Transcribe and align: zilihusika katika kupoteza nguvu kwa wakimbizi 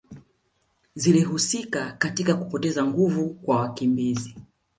zilihusika 0.95 1.91
katika 1.91 2.33
kupoteza 2.35 2.85
nguvu 2.85 3.29
kwa 3.33 3.59
wakimbizi 3.61 4.35